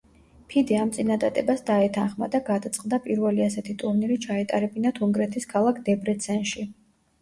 ფიდე 0.53 0.77
ამ 0.83 0.93
წინადადებას 0.95 1.61
დაეთანხმა 1.67 2.31
და 2.37 2.41
გადაწყდა 2.49 3.01
პირველი 3.05 3.47
ასეთი 3.51 3.79
ტურნირი 3.85 4.21
ჩაეტარებინათ 4.27 5.03
უნგრეთის 5.11 5.51
ქალაქ 5.57 5.89
დებრეცენში. 5.93 6.71